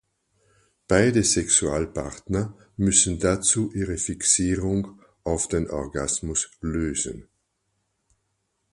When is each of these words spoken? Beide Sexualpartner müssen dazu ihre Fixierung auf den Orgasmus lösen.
Beide 0.87 1.23
Sexualpartner 1.23 2.57
müssen 2.75 3.19
dazu 3.19 3.71
ihre 3.71 3.97
Fixierung 3.97 4.99
auf 5.23 5.47
den 5.47 5.69
Orgasmus 5.69 6.49
lösen. 6.59 7.27